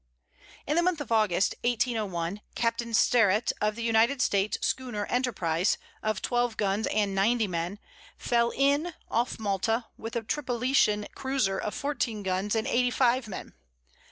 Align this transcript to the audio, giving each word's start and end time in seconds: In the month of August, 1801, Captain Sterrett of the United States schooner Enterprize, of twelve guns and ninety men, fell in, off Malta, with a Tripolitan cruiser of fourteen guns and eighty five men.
In 0.65 0.75
the 0.75 0.81
month 0.81 0.99
of 0.99 1.11
August, 1.11 1.53
1801, 1.63 2.41
Captain 2.55 2.91
Sterrett 2.91 3.51
of 3.61 3.75
the 3.75 3.83
United 3.83 4.19
States 4.19 4.57
schooner 4.59 5.05
Enterprize, 5.11 5.77
of 6.01 6.23
twelve 6.23 6.57
guns 6.57 6.87
and 6.87 7.13
ninety 7.13 7.45
men, 7.47 7.77
fell 8.17 8.49
in, 8.55 8.95
off 9.11 9.37
Malta, 9.37 9.85
with 9.99 10.15
a 10.15 10.23
Tripolitan 10.23 11.05
cruiser 11.13 11.59
of 11.59 11.75
fourteen 11.75 12.23
guns 12.23 12.55
and 12.55 12.65
eighty 12.65 12.89
five 12.89 13.27
men. 13.27 13.53